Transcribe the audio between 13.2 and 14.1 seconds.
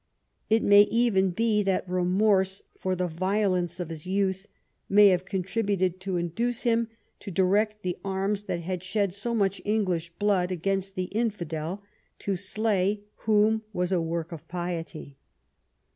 whom was a